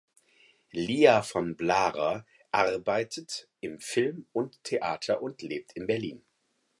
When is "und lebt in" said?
5.21-5.85